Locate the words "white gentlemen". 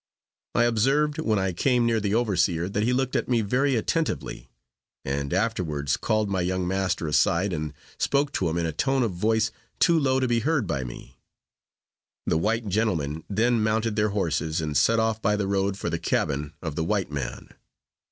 12.39-13.23